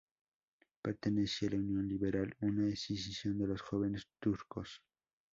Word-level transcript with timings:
Pertenecía 0.81 1.51
la 1.51 1.57
Unión 1.59 1.87
Liberal, 1.87 2.35
una 2.41 2.67
escisión 2.67 3.37
de 3.37 3.45
los 3.45 3.61
Jóvenes 3.61 4.07
Turcos. 4.19 4.81